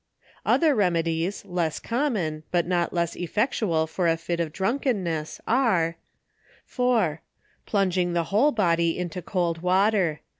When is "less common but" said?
1.45-2.65